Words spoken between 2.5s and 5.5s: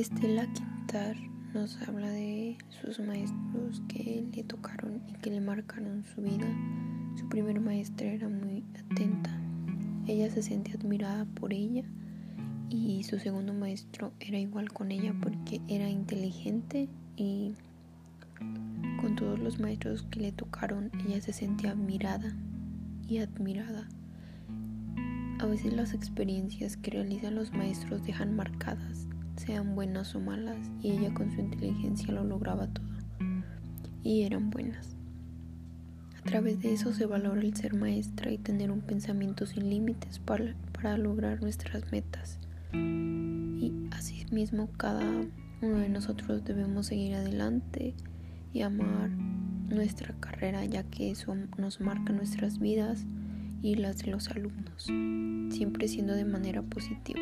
sus maestros que le tocaron y que le